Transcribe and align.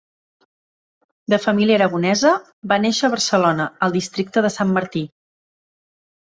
De 1.33 1.39
família 1.43 1.77
aragonesa, 1.81 2.33
va 2.73 2.81
néixer 2.87 3.07
a 3.09 3.13
Barcelona, 3.17 3.71
al 3.89 3.97
Districte 4.01 4.47
de 4.49 4.55
Sant 4.59 4.77
Martí. 4.81 5.07